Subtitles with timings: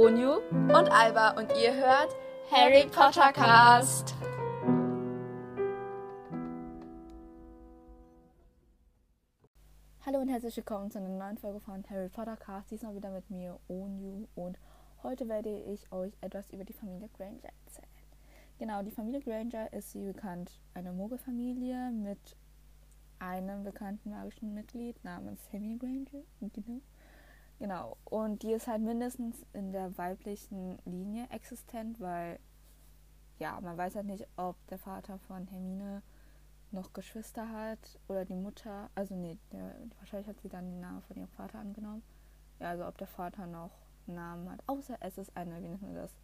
[0.00, 2.14] Onyu und Alba und ihr hört
[2.52, 4.14] Harry Potter Cast.
[10.06, 12.70] Hallo und herzlich willkommen zu einer neuen Folge von Harry Potter Cast.
[12.70, 14.28] Diesmal wieder mit mir, Onyu.
[14.36, 14.60] Und
[15.02, 17.88] heute werde ich euch etwas über die Familie Granger erzählen.
[18.60, 22.36] Genau, die Familie Granger ist wie bekannt eine Mogelfamilie mit
[23.18, 26.22] einem bekannten magischen Mitglied namens Hermine Granger.
[26.40, 26.82] Genau.
[27.58, 27.96] Genau.
[28.04, 32.38] Und die ist halt mindestens in der weiblichen Linie existent, weil
[33.38, 36.02] ja, man weiß halt nicht, ob der Vater von Hermine
[36.70, 38.90] noch Geschwister hat oder die Mutter.
[38.94, 42.02] Also nee, der, wahrscheinlich hat sie dann den Namen von ihrem Vater angenommen.
[42.60, 43.70] Ja, also ob der Vater noch
[44.06, 44.60] Namen hat.
[44.66, 46.14] Außer es ist eine, wie nennt man das?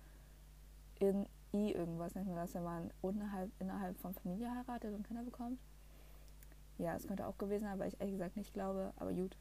[1.01, 5.23] In I irgendwas nennt man das, wenn man innerhalb, innerhalb von Familie heiratet und Kinder
[5.23, 5.61] bekommt.
[6.79, 8.93] Ja, es könnte auch gewesen sein, aber ich ehrlich gesagt nicht glaube.
[8.97, 9.37] Aber gut.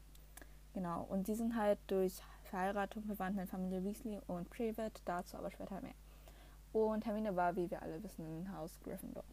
[0.74, 1.04] Genau.
[1.08, 5.80] Und die sind halt durch Verheiratung verwandt mit Familie Weasley und Privet, dazu aber später
[5.80, 5.94] mehr.
[6.72, 9.24] Und Hermine war, wie wir alle wissen, im Haus Gryffindor.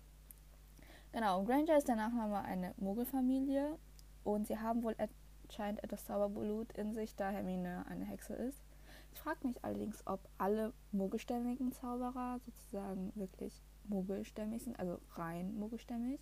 [1.11, 3.77] Genau, Granger ist der Nachname einer Muggelfamilie
[4.23, 4.95] und sie haben wohl
[5.43, 8.63] anscheinend etwas Zauberblut in sich, da Hermine eine Hexe ist.
[9.11, 16.21] Ich frage mich allerdings, ob alle muggelstämmigen Zauberer sozusagen wirklich muggelstämmig sind, also rein muggelstämmig.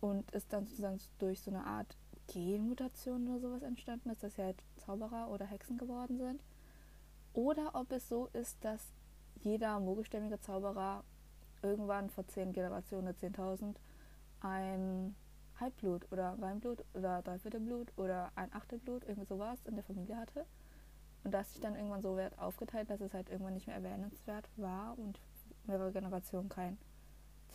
[0.00, 1.96] Und ist dann sozusagen durch so eine Art
[2.28, 6.42] Genmutation oder sowas entstanden ist, dass sie halt Zauberer oder Hexen geworden sind.
[7.32, 8.92] Oder ob es so ist, dass
[9.42, 11.04] jeder mogelstämmige Zauberer
[11.62, 13.76] irgendwann vor zehn Generationen oder 10.000
[14.40, 15.14] ein
[15.58, 20.46] Halbblut oder Reinblut oder Dreiviertelblut oder ein Achtelblut, irgendwie sowas in der Familie hatte.
[21.24, 24.48] Und das sich dann irgendwann so wert aufgeteilt, dass es halt irgendwann nicht mehr erwähnenswert
[24.56, 25.20] war und
[25.64, 26.78] mehrere Generationen kein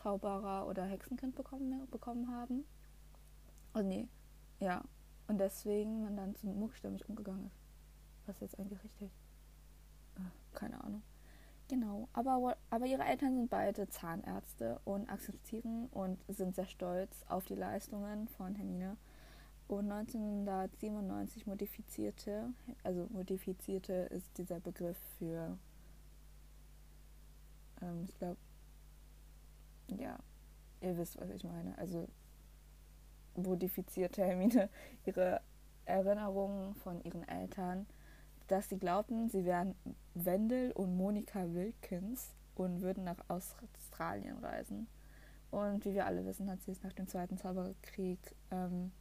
[0.01, 2.65] Zauberer oder Hexenkind bekommen, bekommen haben.
[3.73, 4.07] Also nee,
[4.61, 4.83] ja.
[5.27, 7.59] Und deswegen man dann zum Muckstämmig umgegangen ist.
[8.25, 9.11] Was ist jetzt eigentlich richtig?
[10.15, 11.01] Ach, keine Ahnung.
[11.67, 17.45] Genau, aber, aber ihre Eltern sind beide Zahnärzte und akzeptieren und sind sehr stolz auf
[17.45, 18.97] die Leistungen von Hermine.
[19.69, 22.49] Und 1997 modifizierte,
[22.83, 25.57] also modifizierte ist dieser Begriff für,
[27.81, 28.37] ähm, ich glaube,
[29.97, 30.19] ja,
[30.81, 31.77] ihr wisst, was ich meine.
[31.77, 32.09] Also
[33.35, 34.69] modifizierte Hermine
[35.05, 35.41] ihre
[35.85, 37.87] Erinnerungen von ihren Eltern
[38.51, 39.75] dass sie glaubten, sie wären
[40.13, 44.87] Wendell und Monika Wilkins und würden nach Australien reisen.
[45.51, 48.19] Und wie wir alle wissen, hat sie es nach dem Zweiten Zauberkrieg
[48.51, 48.91] ähm,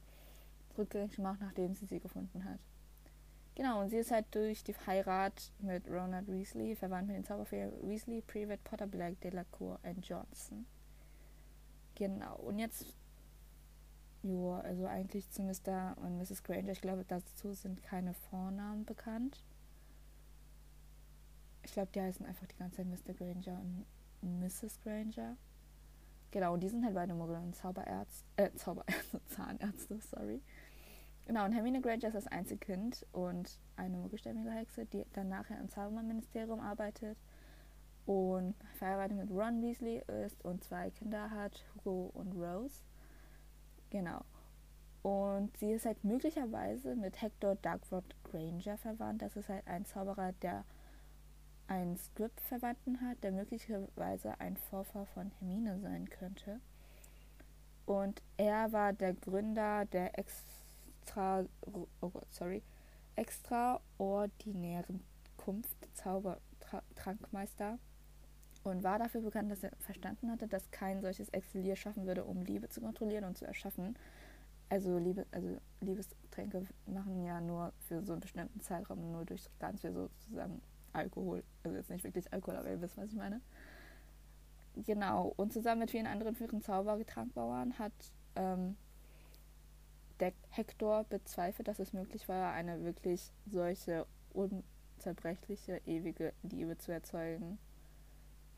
[0.78, 2.60] rückgängig gemacht, nachdem sie sie gefunden hat.
[3.56, 7.70] Genau, und sie ist halt durch die Heirat mit Ronald Weasley verwandt mit den Zauberfee
[7.82, 10.64] Weasley, Privet, Potter, Black, Delacour und Johnson.
[11.96, 12.94] Genau, und jetzt
[14.22, 15.96] ja, also eigentlich zu Mr.
[15.98, 16.42] und Mrs.
[16.42, 16.72] Granger.
[16.72, 19.44] Ich glaube, dazu sind keine Vornamen bekannt.
[21.62, 23.14] Ich glaube, die heißen einfach die ganze Zeit Mr.
[23.14, 23.86] Granger und
[24.40, 24.80] Mrs.
[24.82, 25.36] Granger.
[26.30, 30.40] Genau, und die sind halt beide Muggel und Zauberärzte, äh, Zauberärzte, Zahnärzte, sorry.
[31.26, 35.68] Genau, und Hermine Granger ist das Einzelkind und eine muggelstämmige Hexe, die dann nachher im
[35.68, 37.18] Zauberministerium arbeitet
[38.06, 42.82] und verheiratet mit Ron Weasley ist und zwei Kinder hat, Hugo und Rose.
[43.90, 44.24] Genau.
[45.02, 49.22] Und sie ist halt möglicherweise mit Hector Darkwood Granger verwandt.
[49.22, 50.64] Das ist halt ein Zauberer, der
[51.66, 56.60] einen Script-Verwandten hat, der möglicherweise ein Vorfahr von Hermine sein könnte.
[57.86, 62.62] Und er war der Gründer der extra, oh Gott, sorry,
[63.16, 65.02] extraordinären
[65.36, 67.78] Kunft Zaubertrankmeister
[68.62, 72.42] und war dafür bekannt, dass er verstanden hatte, dass kein solches Exilier schaffen würde, um
[72.42, 73.96] Liebe zu kontrollieren und zu erschaffen.
[74.68, 79.80] Also, Liebe, also Liebestränke machen ja nur für so einen bestimmten Zeitraum nur durch ganz
[79.80, 80.60] viel sozusagen
[80.92, 81.42] Alkohol.
[81.64, 83.40] Also jetzt nicht wirklich Alkohol, aber ihr wisst, was ich meine.
[84.76, 85.32] Genau.
[85.36, 87.92] Und zusammen mit vielen anderen führenden Zaubergetrankbauern hat
[88.36, 88.76] ähm,
[90.20, 97.58] der Hector bezweifelt, dass es möglich war, eine wirklich solche unzerbrechliche, ewige Liebe zu erzeugen.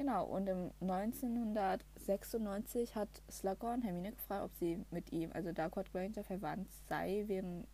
[0.03, 6.25] Genau, und im 1996 hat Slughorn Hermine gefragt, ob sie mit ihm, also Darkwood Granger,
[6.25, 7.69] verwandt sei während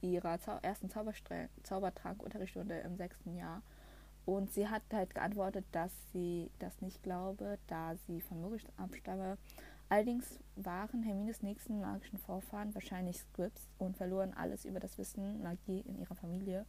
[0.00, 3.62] ihrer Zau ersten Zaubertrankunterrichtsstunde im sechsten Jahr.
[4.24, 9.38] Und sie hat halt geantwortet, dass sie das nicht glaube, da sie von Muggeln abstamme.
[9.88, 15.82] Allerdings waren Hermines nächsten magischen Vorfahren wahrscheinlich Scripps und verloren alles über das Wissen Magie
[15.82, 16.66] in ihrer Familie.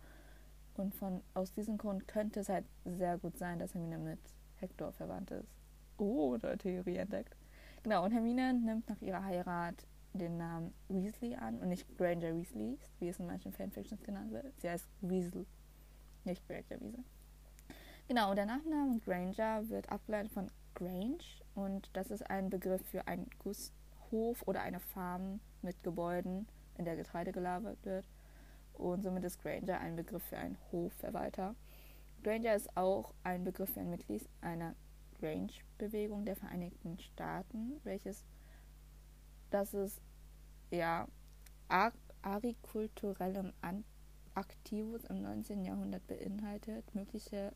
[0.75, 4.19] Und von, aus diesem Grund könnte es halt sehr gut sein, dass Hermine mit
[4.59, 5.49] Hector verwandt ist.
[5.97, 7.35] Oh, oder Theorie entdeckt.
[7.83, 12.77] Genau, und Hermine nimmt nach ihrer Heirat den Namen Weasley an und nicht Granger Weasley,
[12.99, 14.59] wie es in manchen Fanfictions genannt wird.
[14.59, 15.45] Sie heißt Weasel.
[16.23, 17.03] Nicht Granger, gesagt.
[18.07, 21.23] Genau, und der Nachname Granger wird abgeleitet von Grange
[21.55, 26.95] und das ist ein Begriff für einen Gusshof oder eine Farm mit Gebäuden, in der
[26.95, 28.07] Getreide gelagert wird.
[28.73, 31.55] Und somit ist Granger ein Begriff für einen Hofverwalter.
[32.23, 34.75] Granger ist auch ein Begriff für ein Mitglied einer
[35.19, 38.25] Grange-Bewegung der Vereinigten Staaten, welches
[39.49, 40.01] das ist
[40.71, 41.07] ja
[42.21, 43.53] agrikulturellem
[44.33, 45.65] Aktivus im 19.
[45.65, 47.53] Jahrhundert beinhaltet, mögliche,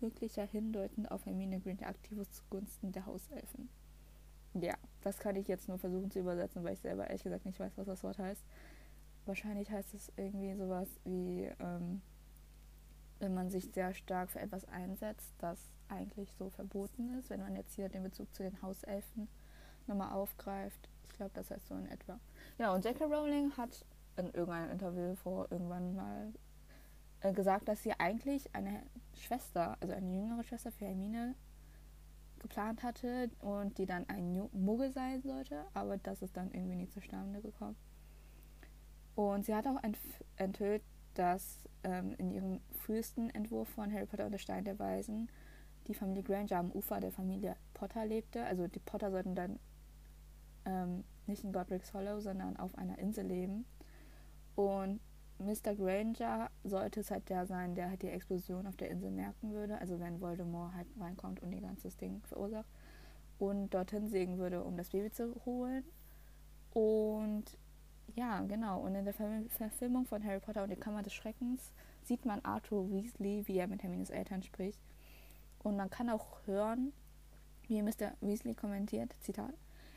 [0.00, 3.68] möglicher hindeutend auf Hermine Granger Aktivus zugunsten der Hauselfen.
[4.54, 7.58] Ja, das kann ich jetzt nur versuchen zu übersetzen, weil ich selber ehrlich gesagt nicht
[7.58, 8.44] weiß, was das Wort heißt.
[9.26, 12.02] Wahrscheinlich heißt es irgendwie sowas wie ähm,
[13.20, 15.58] wenn man sich sehr stark für etwas einsetzt, das
[15.88, 19.28] eigentlich so verboten ist, wenn man jetzt hier den Bezug zu den Hauselfen
[19.86, 20.88] nochmal aufgreift.
[21.06, 22.18] Ich glaube, das heißt so in etwa.
[22.58, 23.04] Ja, und J.K.
[23.04, 23.84] Rowling hat
[24.16, 26.32] in irgendeinem Interview vor irgendwann mal
[27.20, 28.82] äh, gesagt, dass sie eigentlich eine
[29.14, 31.34] Schwester, also eine jüngere Schwester für Hermine
[32.38, 36.92] geplant hatte und die dann ein Muggel sein sollte, aber das ist dann irgendwie nicht
[36.92, 37.76] zustande gekommen.
[39.14, 39.80] Und sie hat auch
[40.36, 40.82] enthüllt,
[41.14, 45.28] dass ähm, in ihrem frühesten Entwurf von Harry Potter und der Stein der Weisen
[45.86, 48.44] die Familie Granger am Ufer der Familie Potter lebte.
[48.44, 49.58] Also die Potter sollten dann
[50.64, 53.66] ähm, nicht in Godric's Hollow, sondern auf einer Insel leben.
[54.54, 55.00] Und
[55.38, 55.74] Mr.
[55.74, 59.78] Granger sollte es halt der sein, der halt die Explosion auf der Insel merken würde.
[59.78, 62.68] Also wenn Voldemort halt reinkommt und die ganzes Ding verursacht.
[63.38, 65.84] Und dorthin sägen würde, um das Baby zu holen.
[66.72, 67.58] Und
[68.14, 68.80] ja, genau.
[68.80, 71.72] Und in der Verfilmung von Harry Potter und die Kammer des Schreckens
[72.02, 74.78] sieht man Arthur Weasley, wie er mit Hermines Eltern spricht.
[75.62, 76.92] Und man kann auch hören,
[77.66, 78.12] wie Mr.
[78.20, 79.54] Weasley kommentiert, Zitat,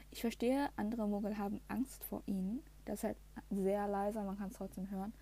[0.09, 2.63] ich verstehe, andere Muggel haben Angst vor ihnen.
[2.85, 3.17] Das ist halt
[3.49, 5.13] sehr leise, man kann es trotzdem hören.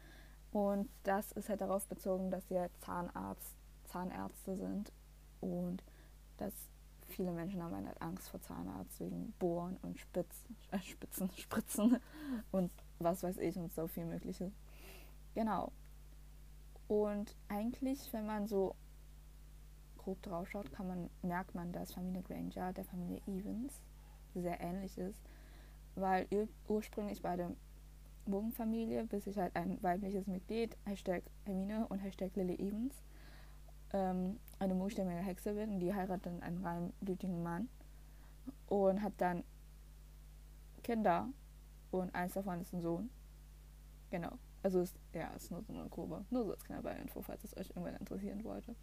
[0.52, 3.56] Und das ist halt darauf bezogen, dass sie halt Zahnarzt,
[3.86, 4.92] Zahnärzte sind
[5.42, 5.84] und
[6.38, 6.54] dass
[7.08, 11.98] viele Menschen haben halt Angst vor Zahnarzt wegen Bohren und Spitzen, äh, Spitzen, Spritzen
[12.52, 14.52] und was weiß ich und so viel Mögliche.
[15.34, 15.72] Genau.
[16.88, 18.76] Und eigentlich, wenn man so
[19.98, 23.82] grob drauf schaut, kann man, merkt man, dass Familie Granger der Familie Evans
[24.36, 25.20] sehr ähnlich ist,
[25.96, 26.28] weil
[26.68, 27.52] ursprünglich bei der
[28.26, 33.04] Bogenfamilie, bis sich halt ein weibliches Mitglied, Hashtag Hermine und Hashtag Lily Evans,
[33.96, 37.70] ähm, eine mutstämmige Hexe wird und die heiratet dann einen reinblütigen Mann
[38.68, 39.44] und hat dann
[40.84, 41.30] Kinder
[41.92, 43.10] und eins davon ist ein Sohn.
[44.10, 44.34] Genau.
[44.64, 46.26] Also ist, ja, ist nur so eine Kurve.
[46.30, 48.76] Nur so als kleine Info, falls es euch irgendwann interessieren wollte.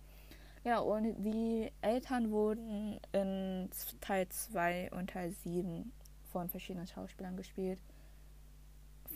[0.64, 3.68] Ja, und die Eltern wurden in
[4.00, 5.92] Teil 2 und Teil 7
[6.30, 7.80] von verschiedenen Schauspielern gespielt.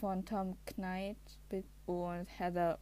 [0.00, 1.16] Von Tom Knight
[1.86, 2.78] und Heather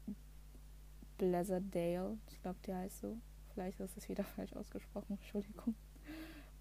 [1.19, 2.19] Blazerdale.
[2.31, 3.17] Ich glaube, die heißt so.
[3.53, 5.19] Vielleicht ist es wieder falsch ausgesprochen.
[5.19, 5.75] Entschuldigung.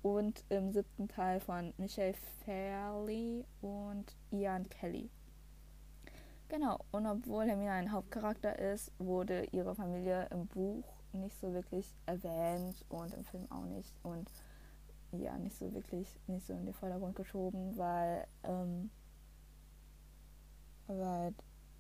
[0.02, 2.14] Und im siebten Teil von Michelle
[2.44, 5.10] Fairley und Ian Kelly.
[6.50, 10.84] Genau, und obwohl Hermine ein Hauptcharakter ist, wurde ihre Familie im Buch
[11.14, 13.96] nicht so wirklich erwähnt und im Film auch nicht.
[14.04, 14.30] Und
[15.12, 18.90] ja, nicht so wirklich, nicht so in den Vordergrund geschoben, weil, ähm,
[20.88, 21.34] weil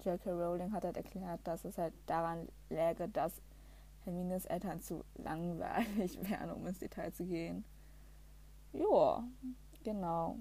[0.03, 0.31] J.K.
[0.31, 3.41] Rowling hat halt erklärt, dass es halt daran läge, dass
[4.03, 7.63] Hermines Eltern zu langweilig wären, um ins Detail zu gehen.
[8.73, 9.23] Ja,
[9.83, 10.37] genau.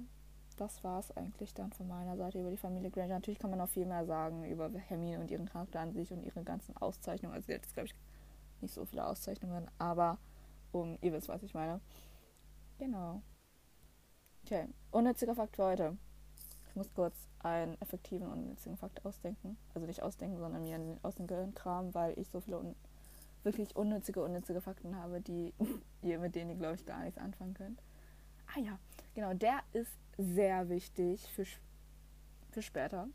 [0.57, 3.15] Das war es eigentlich dann von meiner Seite über die Familie Granger.
[3.15, 6.23] Natürlich kann man noch viel mehr sagen über Hermine und ihren Charakter an sich und
[6.23, 7.35] ihre ganzen Auszeichnungen.
[7.35, 7.95] Also jetzt glaube ich
[8.61, 10.19] nicht so viele Auszeichnungen, aber
[10.73, 11.81] um, ihr wisst, was ich meine.
[12.79, 13.23] Genau.
[14.45, 15.97] Okay, unnütziger Fakt für heute.
[16.69, 19.57] Ich muss kurz einen effektiven unnützigen Fakt ausdenken.
[19.75, 22.75] Also nicht ausdenken, sondern mir aus dem Gehirn kramen, weil ich so viele un
[23.45, 25.53] wirklich unnützige, unnützige Fakten habe, die
[26.03, 27.83] ihr mit denen glaube ich, gar nichts anfangen könnt.
[28.55, 28.79] Ah ja,
[29.15, 31.45] genau, der ist sehr wichtig für,
[32.51, 33.09] für später,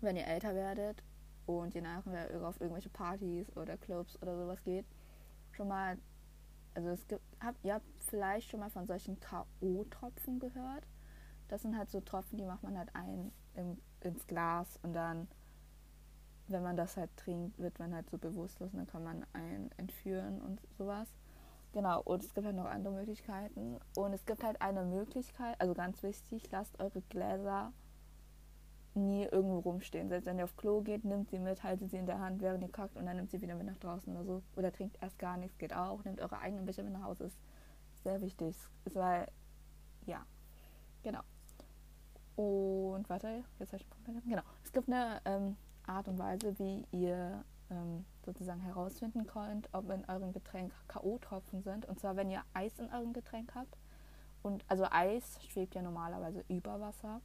[0.00, 1.02] wenn ihr älter werdet
[1.46, 4.84] und je nachdem auf irgendwelche Partys oder Clubs oder sowas geht.
[5.52, 5.96] Schon mal,
[6.74, 10.86] also es gibt, habt, ihr habt vielleicht schon mal von solchen K.O.-Tropfen gehört.
[11.48, 15.28] Das sind halt so Tropfen, die macht man halt ein im, ins Glas und dann,
[16.48, 19.70] wenn man das halt trinkt, wird man halt so bewusstlos und dann kann man einen
[19.76, 21.08] entführen und sowas.
[21.72, 23.78] Genau, und es gibt halt noch andere Möglichkeiten.
[23.96, 27.72] Und es gibt halt eine Möglichkeit, also ganz wichtig, lasst eure Gläser
[28.94, 30.08] nie irgendwo rumstehen.
[30.08, 32.62] Selbst wenn ihr auf Klo geht, nimmt sie mit, haltet sie in der Hand, während
[32.62, 34.42] ihr kackt und dann nimmt sie wieder mit nach draußen oder so.
[34.56, 36.02] Oder trinkt erst gar nichts, geht auch.
[36.04, 37.38] Nehmt eure eigenen Becher mit nach Hause, ist
[38.02, 38.56] sehr wichtig.
[38.84, 39.28] Ist weil,
[40.06, 40.24] ja,
[41.02, 41.20] genau.
[42.36, 44.28] Und warte, jetzt habe ich einen Punkt.
[44.28, 44.42] Genau.
[44.62, 50.04] Es gibt eine ähm, Art und Weise, wie ihr ähm, sozusagen herausfinden könnt, ob in
[50.06, 51.86] eurem Getränk K.O.-Tropfen sind.
[51.86, 53.76] Und zwar, wenn ihr Eis in eurem Getränk habt.
[54.42, 57.20] Und also Eis schwebt ja normalerweise über Wasser.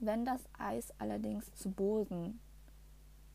[0.00, 2.40] Wenn das Eis allerdings zu Boden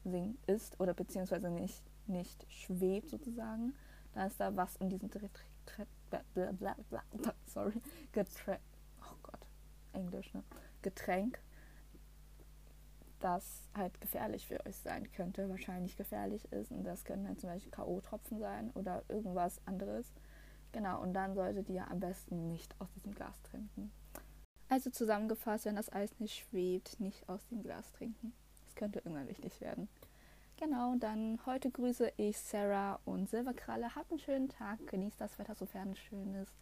[0.03, 3.73] sinkt, ist oder beziehungsweise nicht, nicht schwebt sozusagen,
[4.13, 5.09] dann ist da was in diesem
[7.45, 8.59] sorry, Getränk,
[9.01, 9.47] oh Gott,
[9.93, 10.43] Englisch, ne?
[10.81, 11.39] Getränk,
[13.19, 16.71] das halt gefährlich für euch sein könnte, wahrscheinlich gefährlich ist.
[16.71, 20.11] Und das können dann zum Beispiel K.O.-Tropfen sein oder irgendwas anderes.
[20.71, 23.91] Genau, und dann solltet ihr am besten nicht aus diesem Glas trinken.
[24.69, 28.33] Also zusammengefasst, wenn das Eis nicht schwebt, nicht aus dem Glas trinken.
[28.65, 29.89] Das könnte irgendwann wichtig werden.
[30.57, 33.95] Genau, dann heute grüße ich Sarah und Silberkralle.
[33.95, 36.53] Habt einen schönen Tag, genießt das Wetter, sofern es schön ist.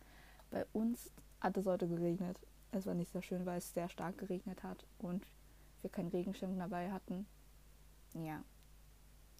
[0.49, 2.39] Bei uns hat es heute geregnet.
[2.71, 5.25] Es war nicht sehr schön, weil es sehr stark geregnet hat und
[5.81, 7.25] wir keinen Regenschirm dabei hatten.
[8.13, 8.43] Ja.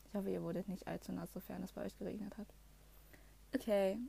[0.07, 2.47] Ich hoffe, ihr wurdet nicht allzu nass, sofern es bei euch geregnet hat.
[3.53, 3.99] Okay,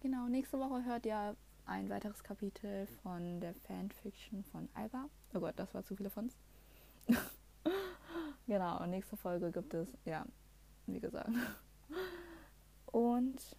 [0.00, 0.26] genau.
[0.28, 5.08] Nächste Woche hört ihr ein weiteres Kapitel von der Fanfiction von Alba.
[5.34, 6.36] Oh Gott, das war zu viele Fons.
[8.46, 10.26] genau, nächste Folge gibt es, ja,
[10.86, 11.30] wie gesagt.
[12.86, 13.56] Und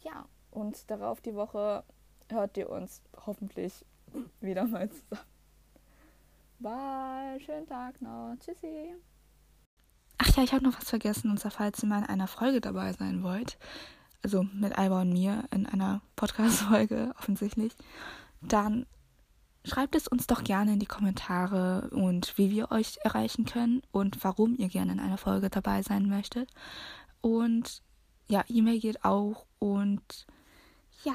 [0.00, 1.84] ja, und darauf die Woche
[2.28, 3.84] hört ihr uns hoffentlich
[4.40, 5.26] wieder mal zusammen.
[6.58, 8.34] Bye, schönen Tag noch.
[8.38, 8.94] Tschüssi.
[10.18, 11.30] Ach ja, ich habe noch was vergessen.
[11.30, 13.58] Und zwar, falls ihr mal in einer Folge dabei sein wollt,
[14.22, 17.74] also mit Alba und mir in einer Podcast-Folge offensichtlich,
[18.40, 18.86] dann
[19.64, 24.24] schreibt es uns doch gerne in die Kommentare und wie wir euch erreichen können und
[24.24, 26.48] warum ihr gerne in einer Folge dabei sein möchtet.
[27.20, 27.82] Und
[28.28, 30.26] ja, E-Mail geht auch und
[31.04, 31.14] ja.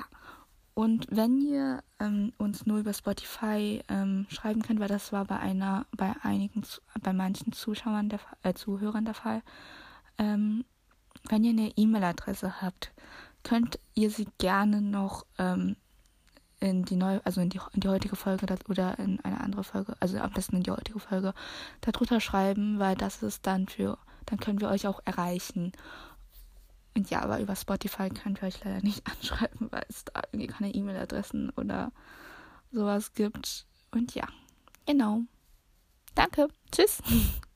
[0.74, 5.38] Und wenn ihr ähm, uns nur über Spotify ähm, schreiben könnt, weil das war bei
[5.38, 6.64] einer, bei einigen,
[7.02, 9.42] bei manchen Zuschauern der äh, Zuhörern der Fall,
[10.18, 10.64] ähm,
[11.30, 12.94] wenn ihr eine E-Mail-Adresse habt,
[13.44, 15.76] könnt ihr sie gerne noch ähm,
[16.60, 19.96] in die neue, also in die, in die heutige Folge oder in eine andere Folge,
[20.00, 21.34] also am besten in die heutige Folge,
[21.82, 23.98] darunter schreiben, weil das ist dann für,
[24.28, 25.72] dann können wir euch auch erreichen.
[26.96, 30.48] Und ja, aber über Spotify könnt ihr euch leider nicht anschreiben, weil es da irgendwie
[30.48, 31.92] keine E-Mail-Adressen oder
[32.72, 33.66] sowas gibt.
[33.92, 34.28] Und ja,
[34.86, 35.22] genau.
[36.16, 36.48] Danke.
[36.72, 37.02] Tschüss.